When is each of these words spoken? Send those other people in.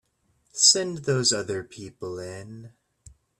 Send 0.55 1.05
those 1.05 1.31
other 1.31 1.63
people 1.63 2.17
in. 2.17 2.73